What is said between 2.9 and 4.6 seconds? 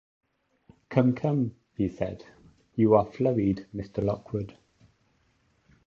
are flurried, Mr. Lockwood.